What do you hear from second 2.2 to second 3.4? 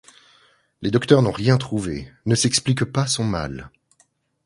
ne s'expliquent pas son